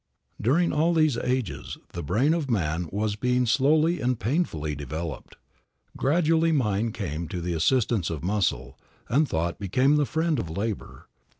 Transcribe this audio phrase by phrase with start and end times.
[0.41, 5.35] During all these ages, the brain of man was being slowly and painfully developed.
[5.95, 8.79] Gradually mind came to the assistance of muscle,
[9.09, 11.07] and thought became the friend of labor.